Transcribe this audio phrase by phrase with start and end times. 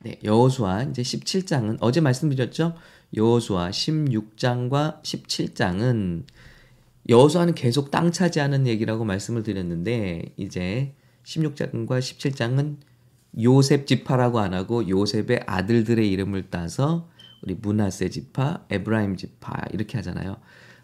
[0.00, 2.74] 네, 여호수아 이제 17장은 어제 말씀드렸죠?
[3.16, 6.24] 여호수아 16장과 17장은
[7.08, 12.76] 여호수아는 계속 땅 차지하는 얘기라고 말씀을 드렸는데 이제 16장과 17장은
[13.42, 17.08] 요셉 지파라고 안 하고 요셉의 아들들의 이름을 따서
[17.42, 20.36] 우리 문하세 지파, 에브라임 지파 이렇게 하잖아요.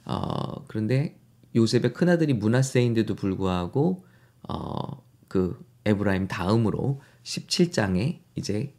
[0.07, 1.19] 어, 그런데
[1.55, 4.07] 요셉의 큰아들이 문하세인데도 불구하고
[4.49, 8.75] 어, 그 에브라임 다음으로 17장에 이제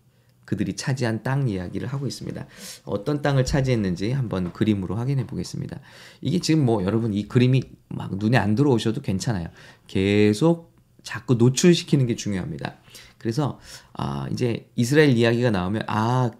[0.45, 2.45] 그들이 차지한 땅 이야기를 하고 있습니다.
[2.85, 5.79] 어떤 땅을 차지했는지 한번 그림으로 확인해 보겠습니다.
[6.21, 9.47] 이게 지금 뭐 여러분 이 그림이 막 눈에 안 들어오셔도 괜찮아요.
[9.87, 10.73] 계속
[11.03, 12.75] 자꾸 노출시키는 게 중요합니다.
[13.17, 13.59] 그래서
[13.93, 16.31] 아 이제 이스라엘 이야기가 나오면 아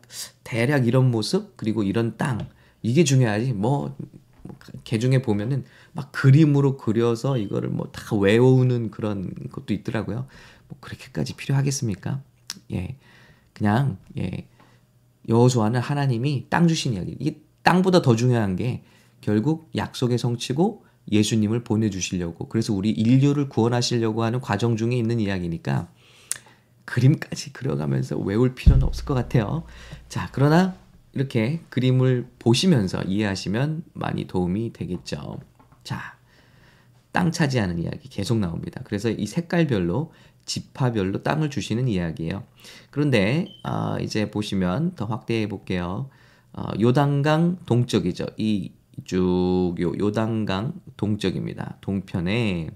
[0.43, 2.47] 대략 이런 모습 그리고 이런 땅
[2.83, 3.95] 이게 중요하지 뭐
[4.83, 10.27] 개중에 보면은 막 그림으로 그려서 이거를 뭐 다 외우는 그런 것도 있더라고요.
[10.67, 12.21] 뭐 그렇게까지 필요하겠습니까?
[12.73, 12.97] 예.
[13.55, 14.47] 그냥 예.
[15.27, 17.15] 여호수아는 하나님이 땅 주신 이야기.
[17.19, 18.83] 이 땅보다 더 중요한 게
[19.21, 25.87] 결국 약속의 성취고 예수님을 보내주시려고 그래서 우리 인류를 구원하시려고 하는 과정 중에 있는 이야기니까
[26.85, 29.63] 그림까지 그려가면서 외울 필요는 없을 것 같아요.
[30.09, 30.75] 자, 그러나
[31.13, 35.39] 이렇게 그림을 보시면서 이해하시면 많이 도움이 되겠죠.
[35.83, 36.17] 자,
[37.15, 38.81] 땅 차지하는 이야기 계속 나옵니다.
[38.83, 40.11] 그래서 이 색깔별로
[40.43, 42.43] 지파별로 땅을 주시는 이야기예요.
[42.91, 46.09] 그런데 어, 이제 보시면 더 확대해 볼게요.
[46.51, 48.25] 어, 요단강 동쪽이죠.
[48.35, 51.77] 이쭉 요단강 동쪽입니다.
[51.79, 52.71] 동편에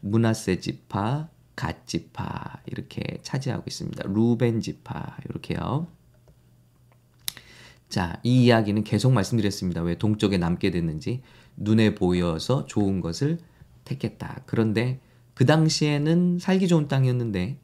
[0.00, 4.08] 문하세 지파, 갓 지파 이렇게 차지하고 있습니다.
[4.08, 5.86] 루벤 지파 이렇게요.
[7.88, 9.80] 자, 이 이야기는 계속 말씀드렸습니다.
[9.80, 11.22] 왜 동쪽에 남게 됐는지
[11.56, 13.38] 눈에 보여서 좋은 것을
[13.84, 14.42] 택했다.
[14.46, 15.00] 그런데
[15.34, 17.58] 그 당시에는 살기 좋은 땅이었는데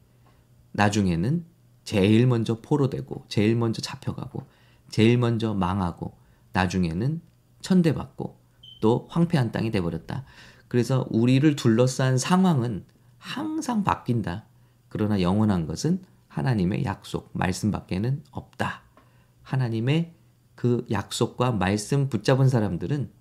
[0.71, 1.45] 나중에는
[1.83, 4.45] 제일 먼저 포로되고 제일 먼저 잡혀가고
[4.89, 6.15] 제일 먼저 망하고
[6.53, 7.21] 나중에는
[7.61, 8.37] 천대받고
[8.81, 10.25] 또 황폐한 땅이 돼버렸다.
[10.67, 12.85] 그래서 우리를 둘러싼 상황은
[13.17, 14.45] 항상 바뀐다.
[14.89, 18.83] 그러나 영원한 것은 하나님의 약속, 말씀밖에는 없다.
[19.43, 20.13] 하나님의
[20.55, 23.11] 그 약속과 말씀 붙잡은 사람들은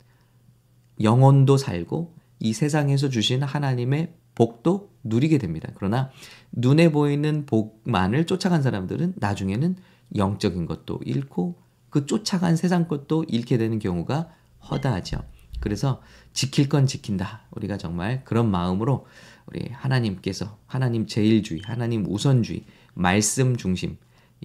[1.01, 5.71] 영혼도 살고 이 세상에서 주신 하나님의 복도 누리게 됩니다.
[5.75, 6.11] 그러나
[6.53, 9.77] 눈에 보이는 복만을 쫓아간 사람들은 나중에는
[10.15, 11.59] 영적인 것도 잃고
[11.91, 14.31] 그 쫓아간 세상 것도 잃게 되는 경우가
[14.71, 15.23] 허다하죠.
[15.61, 16.03] 그래서
[16.33, 17.47] 지킬 건 지킨다.
[17.53, 19.07] 우리가 정말 그런 마음으로
[19.47, 22.65] 우리 하나님께서 하나님 제일주의, 하나님 우선주의,
[22.95, 23.97] 말씀 중심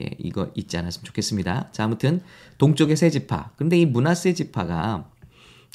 [0.01, 1.71] 예, 이거 잊지 않았으면 좋겠습니다.
[1.71, 2.21] 자, 아무튼
[2.57, 3.51] 동쪽의 세 지파.
[3.57, 5.10] 근데 이 문하세 지파가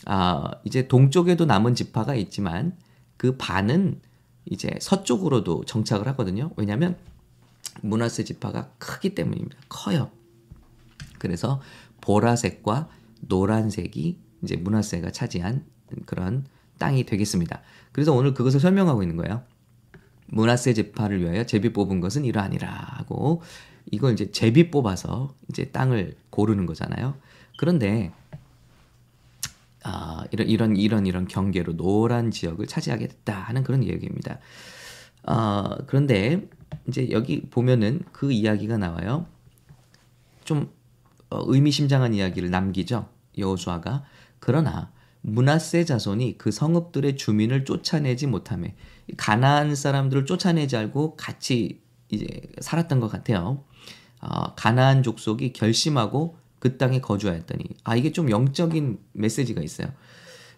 [0.05, 2.77] 아, 이제 동쪽에도 남은 지파가 있지만
[3.17, 4.01] 그 반은
[4.45, 6.51] 이제 서쪽으로도 정착을 하거든요.
[6.57, 6.97] 왜냐하면
[7.83, 9.57] 문하세 지파가 크기 때문입니다.
[9.69, 10.11] 커요.
[11.19, 11.61] 그래서
[12.01, 12.89] 보라색과
[13.21, 15.65] 노란색이 이제 문하세가 차지한
[16.05, 16.45] 그런
[16.79, 17.63] 땅이 되겠습니다.
[17.93, 19.43] 그래서 오늘 그것을 설명하고 있는 거예요.
[20.29, 23.43] 문하세 지파를 위하여 제비 뽑은 것은 이러하니라 하고
[23.91, 27.15] 이걸 이제 제비 뽑아서 이제 땅을 고르는 거잖아요.
[27.59, 28.13] 그런데
[29.89, 34.41] 아, 이런 이런 이런 이런 경계로 노란 지역을 차지하게 됐다 하는 그런 이야기입니다.
[35.23, 36.49] 아, 그런데
[36.89, 39.27] 이제 여기 보면은 그 이야기가 나와요.
[40.45, 40.73] 좀
[41.31, 43.09] 어, 의미심장한 이야기를 남기죠.
[43.39, 44.03] 여호수아가
[44.41, 48.75] 그러나 문하세 자손이 그 성읍들의 주민을 쫓아내지 못함에
[49.17, 51.81] 가나안 사람들을 쫓아내지 않고 같이
[52.11, 52.27] 이제
[52.61, 53.63] 살았던 것 같아요.
[54.21, 59.89] 어, 가나안 족속이 결심하고 그 땅에 거주하였더니 아 이게 좀 영적인 메시지가 있어요.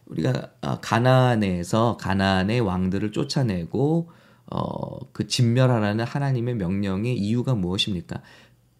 [0.06, 4.10] 우리가 아, 가나안에서 가나안의 왕들을 쫓아내고
[4.50, 8.22] 어, 그 진멸하라는 하나님의 명령의 이유가 무엇입니까?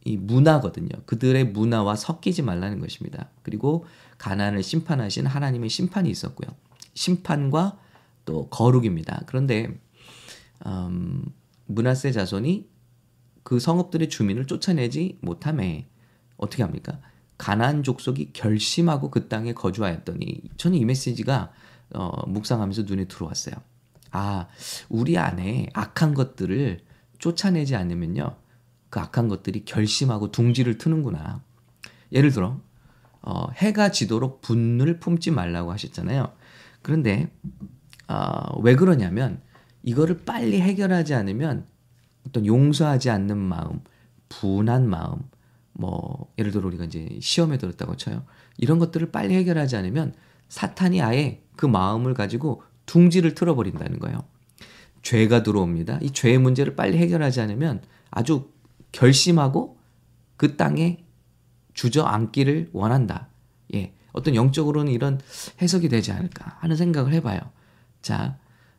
[0.04, 0.88] 이 문화거든요.
[1.04, 3.28] 그들의 문화와 섞이지 말라는 것입니다.
[3.42, 3.84] 그리고
[4.16, 6.48] 가나안을 심판하신 하나님의 심판이 있었고요.
[6.94, 7.78] 심판과
[8.24, 9.22] 또 거룩입니다.
[9.26, 9.78] 그런데
[10.64, 11.24] 음,
[11.66, 12.68] 문하세 자손이
[13.42, 15.86] 그 성읍들의 주민을 쫓아내지 못함에
[16.38, 16.98] 어떻게 합니까?
[17.36, 21.52] 가나안 족속이 결심하고 그 땅에 거주하였더니 저는 이 메시지가
[21.94, 23.54] 어, 묵상하면서 눈에 들어왔어요.
[24.10, 24.46] 아,
[24.88, 26.80] 우리 안에 악한 것들을
[27.18, 28.36] 쫓아내지 않으면요.
[28.90, 31.42] 그 악한 것들이 결심하고 둥지를 트는구나.
[32.12, 32.60] 예를 들어,
[33.20, 36.32] 어, 해가 지도록 분을 품지 말라고 하셨잖아요.
[36.82, 37.30] 그런데,
[38.08, 39.42] 어, 왜 그러냐면,
[39.82, 41.66] 이거를 빨리 해결하지 않으면
[42.26, 43.80] 어떤 용서하지 않는 마음,
[44.28, 45.20] 분한 마음,
[45.78, 48.24] 뭐 예를 들어 우리가 이제 시험에 들었다고 쳐요.
[48.56, 50.12] 이런 것들을 빨리 해결하지 않으면
[50.48, 54.24] 사탄이 아예 그 마음을 가지고 둥지를 틀어버린다는 거예요.
[55.02, 56.00] 죄가 들어옵니다.
[56.02, 58.50] 이 죄의 문제를 빨리 해결하지 않으면 아주
[58.90, 59.78] 결심하고
[60.36, 61.04] 그 땅에
[61.74, 63.28] 주저앉기를 원한다.
[63.74, 63.94] 예.
[64.10, 65.20] 어떤 영적으로는 이런
[65.62, 67.38] 해석이 되지 않을까 하는 생각을 해봐요.
[68.02, 68.36] 자,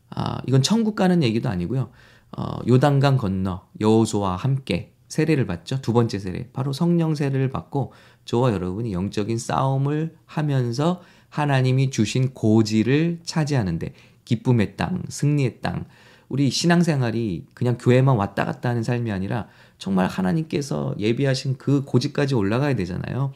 [0.10, 1.92] 아, 이건 천국 가는 얘기도 아니고요.
[2.38, 5.82] 어, 요단강 건너 여호수와 함께 세례를 받죠.
[5.82, 6.50] 두 번째 세례.
[6.54, 7.92] 바로 성령 세례를 받고
[8.26, 15.86] 저와 여러분이 영적인 싸움을 하면서 하나님이 주신 고지를 차지하는데 기쁨의 땅, 승리의 땅.
[16.30, 19.48] 우리 신앙생활이 그냥 교회만 왔다 갔다 하는 삶이 아니라
[19.80, 23.34] 정말 하나님께서 예비하신 그 고지까지 올라가야 되잖아요.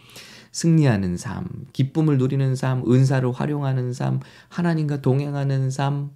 [0.52, 4.20] 승리하는 삶, 기쁨을 누리는 삶, 은사를 활용하는 삶,
[4.50, 6.12] 하나님과 동행하는 삶,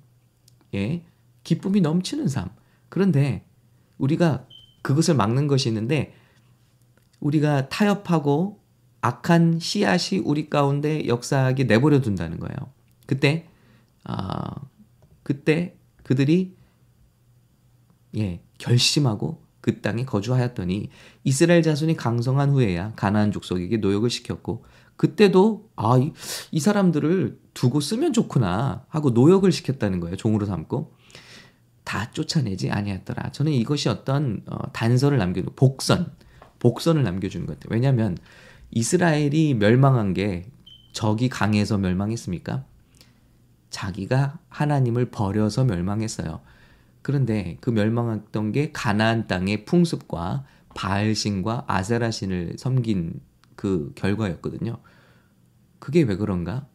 [0.75, 1.03] 예,
[1.44, 2.50] 기쁨이 넘치는 삶.
[2.89, 3.48] 그런데
[3.98, 4.45] 우리가
[4.88, 6.13] 그것을 막는 것이 있는데
[7.19, 8.62] 우리가 타협하고
[9.01, 12.56] 악한 씨앗이 우리 가운데 역사하게 내버려 둔다는 거예요.
[13.06, 13.50] 그때
[14.06, 14.56] 아
[15.24, 16.56] 그때 그들이
[18.16, 20.89] 예 결심하고 그 땅에 거주하였더니
[21.25, 24.63] 이스라엘 자손이 강성한 후에야 가나안 족속에게 노역을 시켰고
[24.95, 26.13] 그때도 아이
[26.57, 30.95] 사람들을 두고 쓰면 좋구나 하고 노역을 시켰다는 거예요 종으로 삼고
[31.88, 33.31] 다 쫓아내지 아니었더라.
[33.31, 36.12] 저는 이것이 어떤 어, 단서를 남겨주 복선,
[36.60, 37.74] 복선을 남겨주는 것 같아요.
[37.74, 38.18] 왜냐하면
[38.72, 40.51] 이스라엘이 멸망한 게
[40.92, 42.66] 적이 강해서 멸망했습니까?
[43.69, 46.42] 자기가 하나님을 버려서 멸망했어요.
[47.01, 50.44] 그런데 그 멸망했던 게 가나안 땅의 풍습과
[50.75, 53.22] 바알신과 아세라신을 섬긴
[53.56, 54.75] 그 결과였거든요.
[55.80, 56.68] 그게 왜 그런가?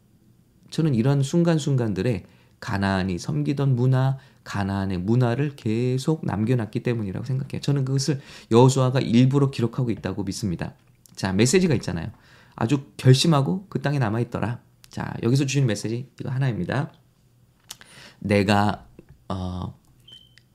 [0.71, 2.25] 저는 이런 순간순간들에
[2.61, 7.61] 가나안이 섬기던 문화, 가나안의 문화를 계속 남겨놨기 때문이라고 생각해요.
[7.61, 10.75] 저는 그것을 여호수아가 일부러 기록하고 있다고 믿습니다.
[11.15, 12.11] 자, 메시지가 있잖아요.
[12.55, 14.61] 아주 결심하고 그 땅에 남아 있더라.
[14.89, 16.93] 자, 여기서 주신 메시지 이거 하나입니다.
[18.19, 18.87] 내가
[19.29, 19.79] 어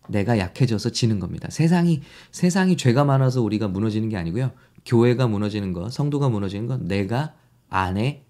[0.08, 1.50] 내가 약해져서 지는 겁니다.
[1.50, 2.02] 세상이
[2.32, 4.52] 세상이 죄가 많아서 우리가 무너지는 게 아니고요.
[4.86, 7.36] 교회가 무너지는 거, 성도가 무너지는 건 내가
[7.70, 8.26] 안에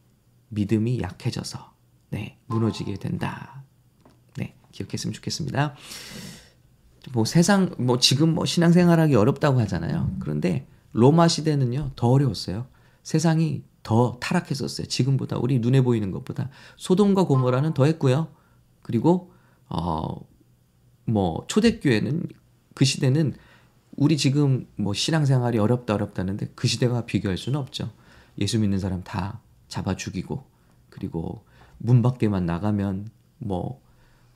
[0.49, 1.73] 믿음이 약해져서
[2.09, 3.63] 네, 무너지게 된다.
[4.71, 5.75] 기억했으면 좋겠습니다.
[7.13, 10.11] 뭐 세상 뭐 지금 뭐 신앙생활하기 어렵다고 하잖아요.
[10.19, 12.67] 그런데 로마 시대는요 더 어려웠어요.
[13.03, 14.87] 세상이 더 타락했었어요.
[14.87, 18.27] 지금보다 우리 눈에 보이는 것보다 소돔과 고모라는 더 했고요.
[18.81, 19.31] 그리고
[19.69, 20.37] 어
[21.07, 22.27] 뭐 초대교회는
[22.73, 23.33] 그 시대는
[23.95, 27.91] 우리 지금 뭐 신앙생활이 어렵다 어렵다는데 그 시대와 비교할 수는 없죠.
[28.37, 30.43] 예수 믿는 사람 다 잡아 죽이고
[30.89, 31.43] 그리고
[31.79, 33.09] 문 밖에만 나가면
[33.39, 33.81] 뭐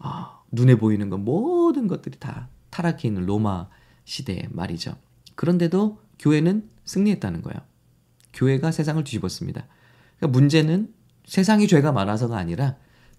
[0.01, 3.67] 아, 눈에 보이는 것 모든 것들이 다 타락해 있는 로마
[4.05, 4.95] 시대 말이죠.
[5.35, 7.59] 그런데도 교회는 승리했다는 거예요.
[8.33, 9.65] 교회가 세상을 뒤집었습니다.
[10.17, 10.93] 그러니까 문제는
[11.25, 12.75] 세상이 죄가 많아서가 아니라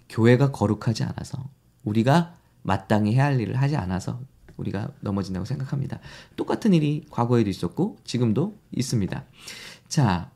[0.09, 1.49] 교회가 거룩하지 않아서
[1.85, 4.21] 우리가 마땅히 해야 할 일을 하지 않아서
[4.57, 5.99] 우리가 넘어진다고 생각합니다.
[6.37, 9.25] 똑같은 일이 과거에도 있었고 지금도 있습니다.
[9.89, 10.31] 자,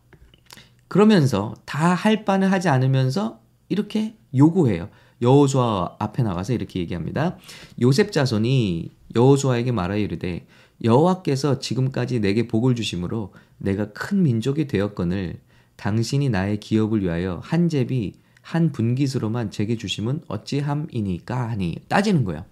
[0.89, 4.89] 그러면서 다 할 바는 하지 않으면서 이렇게 요구해요.
[5.23, 7.37] 여호수아 앞에 나가서 이렇게 얘기합니다.
[7.81, 10.47] 요셉 자손이 여호수아에게 말하여 이르되
[10.85, 15.41] 여호와께서 지금까지 내게 복을 주심으로 내가 큰 민족이 되었거늘
[15.77, 22.45] 당신이 나의 기업을 위하여 한 제비 한 분깃으로만 제게 주심은 어찌함이니까 하니 따지는 거예요.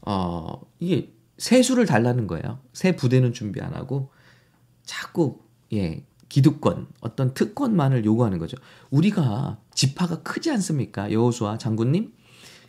[0.00, 2.58] 어 이게 세수를 달라는 거예요.
[2.72, 4.10] 새 부대는 준비 안 하고
[4.84, 5.40] 자꾸
[5.72, 8.56] 예 기득권, 어떤 특권만을 요구하는 거죠.
[8.88, 11.12] 우리가 지파가 크지 않습니까?
[11.12, 12.10] 여호수아 장군님?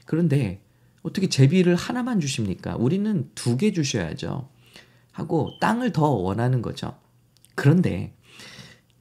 [0.03, 0.61] 그런데
[1.01, 2.75] 어떻게 제비를 하나만 주십니까?
[2.75, 4.49] 우리는 두 개 주셔야죠.
[5.13, 6.97] 하고 땅을 더 원하는 거죠.
[7.55, 8.13] 그런데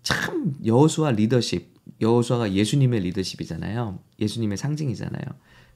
[0.05, 3.99] 참 여호수아 리더십, 여호수아가 예수님의 리더십이잖아요.
[4.21, 5.25] 예수님의 상징이잖아요.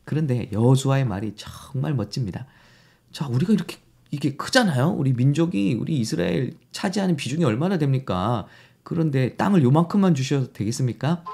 [0.05, 2.47] 그런데 여호수아의 말이 정말 멋집니다.
[3.11, 3.79] 자, 우리가 이렇게
[4.13, 4.91] 이게 크잖아요.
[4.91, 8.47] 우리 민족이 우리 이스라엘 차지하는 비중이 얼마나 됩니까?
[8.87, 11.25] 그런데 땅을 요만큼만 주셔도 되겠습니까?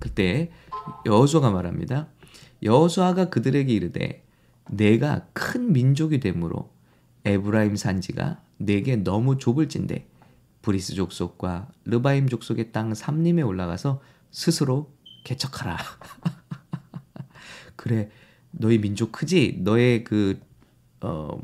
[0.00, 0.50] 그때
[1.06, 2.08] 여호수아가 말합니다.
[2.64, 4.24] 여호수아가 그들에게 이르되
[4.68, 6.68] 내가 큰 민족이 되므로
[7.24, 10.08] 에브라임 산지가 내게 너무 좁을진데
[10.62, 14.00] 브리스 족속과 르바임 족속의 땅 삼림에 올라가서
[14.32, 14.90] 스스로
[15.22, 15.78] 개척하라.
[17.76, 18.10] 그래
[18.50, 19.58] 너희 민족 크지?
[19.60, 20.40] 너의 그
[21.02, 21.40] 어,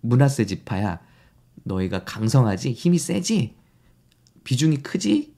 [0.00, 0.98] 문하세 지파야.
[1.62, 2.72] 너희가 강성하지?
[2.72, 3.59] 힘이 세지?
[4.44, 5.34] 비중이 크지?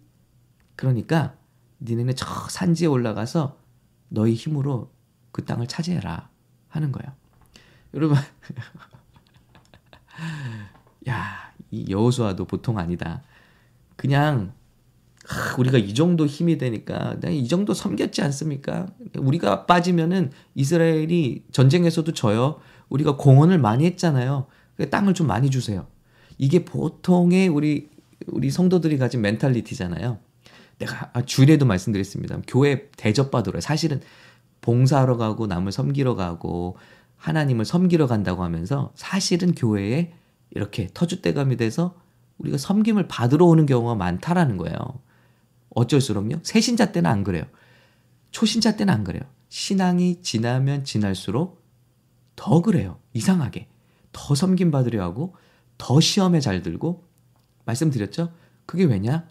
[0.76, 1.36] 그러니까
[1.80, 3.58] 니네는 저 산지에 올라가서
[4.08, 4.90] 너희 힘으로
[5.32, 6.28] 그 땅을 차지해라
[6.68, 7.12] 하는 거예요.
[7.94, 8.18] 여러분,
[11.08, 13.22] 야, 이 여호수아도 보통 아니다.
[13.96, 14.52] 그냥
[15.58, 18.86] 우리가 이 정도 힘이 되니까 이 정도 섬겼지 않습니까?
[19.16, 22.60] 우리가 빠지면은 이스라엘이 전쟁에서도 져요.
[22.88, 24.46] 우리가 공헌을 많이 했잖아요.
[24.90, 25.86] 땅을 좀 많이 주세요.
[26.38, 27.90] 이게 보통의 우리
[28.32, 30.18] 우리 성도들이 가진 멘탈리티잖아요.
[30.78, 32.40] 내가 아, 주례도 말씀드렸습니다.
[32.46, 34.00] 교회 대접받으러 사실은
[34.60, 36.76] 봉사하러 가고 남을 섬기러 가고
[37.16, 40.12] 하나님을 섬기러 간다고 하면서 사실은 교회에
[40.50, 41.94] 이렇게 터줏대감이 돼서
[42.38, 44.76] 우리가 섬김을 받으러 오는 경우가 많다라는 거예요.
[45.70, 46.40] 어쩔수록요.
[46.42, 47.44] 새신자 때는 안 그래요.
[48.30, 49.22] 초신자 때는 안 그래요.
[49.48, 51.62] 신앙이 지나면 지날수록
[52.36, 52.98] 더 그래요.
[53.12, 53.68] 이상하게.
[54.12, 55.34] 더 섬김 받으려 하고
[55.78, 57.04] 더 시험에 잘 들고
[57.64, 58.32] 말씀드렸죠?
[58.66, 59.28] 그게 왜냐?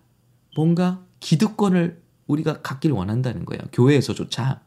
[0.56, 3.62] 뭔가 기득권을 우리가 갖길 원한다는 거예요.
[3.74, 4.62] 교회에서조차.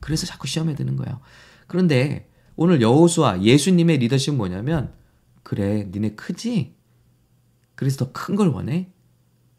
[0.00, 1.20] 그래서 자꾸 시험에 드는 거예요.
[1.66, 4.92] 그런데 오늘 여호수아 예수님의 리더십은 뭐냐면
[5.42, 6.74] 그래 니네 크지?
[7.74, 8.88] 그래서 더 큰 걸 원해?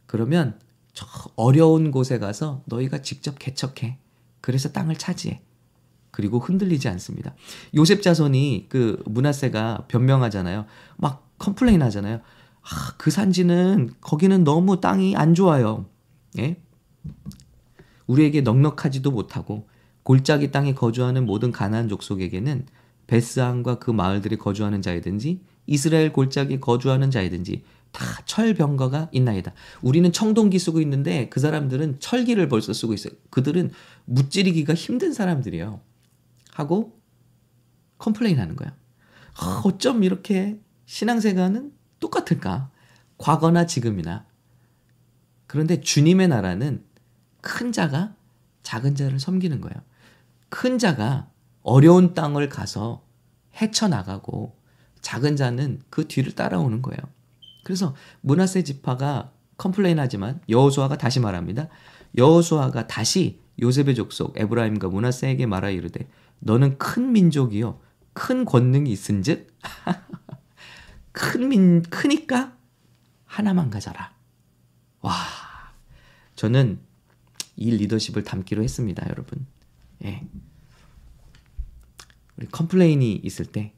[0.06, 0.60] 그러면
[0.94, 1.06] 저
[1.36, 3.98] 어려운 곳에 가서 너희가 직접 개척해.
[4.42, 5.42] 그래서 땅을 차지해.
[6.12, 7.34] 그리고 흔들리지 않습니다.
[7.76, 10.66] 요셉 자손이 그 므낫세가 변명하잖아요.
[10.98, 12.20] 막 complain 하잖아요.
[12.64, 15.86] 아, 그 산지는 거기는 너무 땅이 안 좋아요.
[16.38, 16.62] 예?
[18.08, 19.68] 우리에게 넉넉하지도 못하고
[20.04, 22.66] 골짜기 땅에 거주하는 모든 가나안 족속에게는
[23.08, 29.54] 벧스안과 그 마을들에 거주하는 자이든지 이스라엘 골짜기에 거주하는 자이든지 다 철병거가 있나이다.
[29.82, 33.14] 우리는 청동기 쓰고 있는데 그 사람들은 철기를 벌써 쓰고 있어요.
[33.30, 33.72] 그들은
[34.06, 35.82] 무찌르기가 힘든 사람들이에요.
[36.54, 37.00] 하고
[37.98, 38.76] complain 하는 거야.
[39.36, 42.70] 아, 어쩜 이렇게 신앙생활은 똑같을까?
[43.18, 44.26] 과거나 지금이나.
[45.48, 46.84] 그런데 주님의 나라는
[47.40, 48.16] 큰 자가
[48.64, 49.76] 작은 자를 섬기는 거예요.
[50.50, 51.30] 큰 자가
[51.64, 53.06] 어려운 땅을 가서
[53.62, 54.58] 헤쳐나가고
[55.02, 57.00] 작은 자는 그 뒤를 따라오는 거예요.
[57.64, 61.68] 그래서 므낫세 지파가 complain 하지만 여호수아가 다시 말합니다.
[62.18, 66.08] 여호수아가 다시 요셉의 족속 에브라임과 므낫세에게 말하여 이르되
[66.40, 67.80] 너는 큰 민족이요
[68.14, 69.48] 큰 권능이 있은즉
[71.12, 72.58] 큰 민 크니까
[73.26, 74.14] 하나만 가져라.
[75.02, 75.14] 와
[76.36, 76.80] 저는
[77.56, 79.46] 이 리더십을 닮기로 했습니다, 여러분.
[80.04, 80.28] 예.
[82.38, 83.74] 우리 complain이 있을 때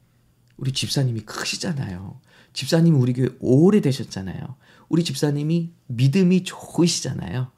[0.57, 2.21] 우리 집사님이 크시잖아요.
[2.53, 4.55] 집사님 우리 교회 오래 되셨잖아요.
[4.89, 7.51] 우리 집사님이 믿음이 좋으시잖아요.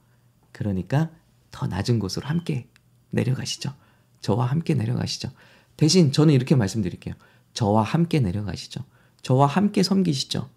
[0.52, 1.12] 그러니까
[1.52, 2.70] 더 낮은 곳으로 함께
[3.12, 3.74] 내려가시죠.
[4.22, 5.32] 저와 함께 내려가시죠.
[5.78, 7.14] 대신 저는 이렇게 말씀드릴게요.
[7.54, 8.84] 저와 함께 내려가시죠.
[9.26, 10.52] 저와 함께 섬기시죠.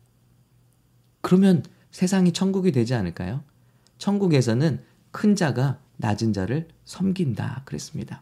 [1.22, 3.42] 그러면 세상이 천국이 되지 않을까요?
[3.96, 8.20] 천국에서는 큰 자가 낮은 자를 섬긴다 그랬습니다.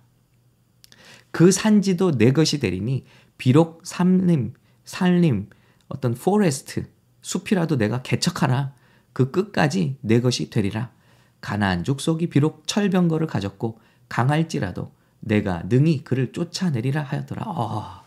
[1.33, 3.07] 그 산지도 내 것이 되리니
[3.39, 5.51] 비록 산림, 산림,
[5.89, 6.87] 어떤 forest,
[7.23, 8.73] 숲이라도 네가 개척하라.
[9.13, 10.93] 그 끝까지 네 것이 되리라.
[11.41, 17.43] 가나안 족속이 비록 철병거를 가졌고 강할지라도 내가 능히 그를 쫓아내리라 하였더라.
[17.49, 18.05] 어,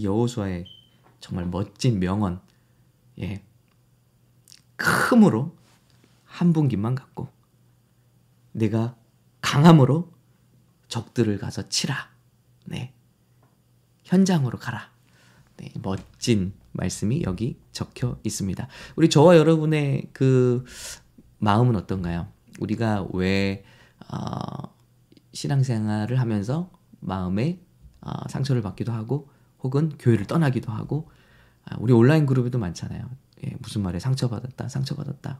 [0.00, 0.64] 여호수아의
[1.22, 2.40] 정말 멋진 명언.
[3.20, 3.42] 예.
[4.76, 5.56] 큼으로
[6.24, 7.28] 한 분기만 갖고
[8.50, 8.96] 내가
[9.40, 10.12] 강함으로
[10.88, 12.10] 적들을 가서 치라.
[12.66, 12.92] 네.
[14.02, 14.90] 현장으로 가라.
[15.58, 18.66] 네, 멋진 말씀이 여기 적혀 있습니다.
[18.96, 20.64] 우리 저와 여러분의 그
[21.38, 22.26] 마음은 어떤가요?
[22.58, 23.64] 우리가 왜
[24.10, 24.74] 어,
[25.32, 27.60] 신앙생활을 하면서 마음에
[28.00, 29.30] 어, 상처를 받기도 하고
[29.62, 31.10] 혹은 교회를 떠나기도 하고
[31.64, 33.08] 아, 우리 온라인 그룹에도 많잖아요.
[33.44, 35.38] 예, 무슨 말에 상처받았다, 상처받았다.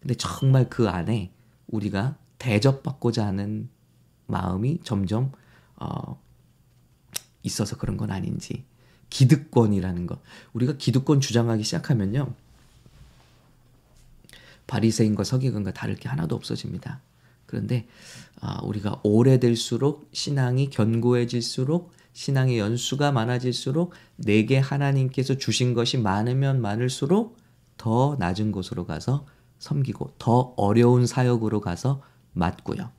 [0.00, 1.32] 근데 정말 그 안에
[1.68, 3.68] 우리가 대접받고자 하는
[4.26, 5.32] 마음이 점점
[5.76, 6.20] 어,
[7.42, 8.64] 있어서 그런 건 아닌지
[9.10, 10.20] 기득권이라는 것
[10.52, 12.34] 우리가 기득권 주장하기 시작하면요
[14.66, 17.00] 바리새인과 서기관과 다를 게 하나도 없어집니다.
[17.46, 17.86] 그런데
[18.40, 27.36] 아, 우리가 오래될수록 신앙이 견고해질수록 신앙의 연수가 많아질수록 내게 하나님께서 주신 것이 많으면 많을수록
[27.76, 29.26] 더 낮은 곳으로 가서
[29.58, 32.00] 섬기고 더 어려운 사역으로 가서
[32.32, 32.90] 맡고요.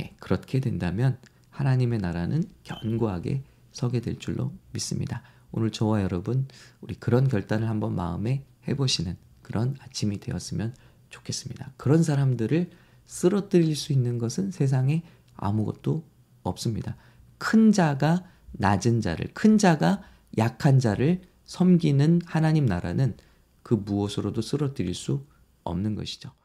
[0.00, 1.16] 예, 그렇게 된다면
[1.50, 5.22] 하나님의 나라는 견고하게 서게 될 줄로 믿습니다.
[5.52, 6.48] 오늘 저와 여러분
[6.80, 10.74] 우리 그런 결단을 한번 마음에 해보시는 그런 아침이 되었으면
[11.08, 11.72] 좋겠습니다.
[11.76, 12.68] 그런 사람들을
[13.06, 15.04] 쓰러뜨릴 수 있는 것은 세상에
[15.36, 16.04] 아무것도
[16.42, 16.96] 없습니다.
[17.38, 20.02] 큰 자가 낮은 자를, 큰 자가
[20.38, 23.16] 약한 자를 섬기는 하나님 나라는
[23.62, 25.26] 그 무엇으로도 쓰러뜨릴 수
[25.64, 26.30] 없는 것이죠.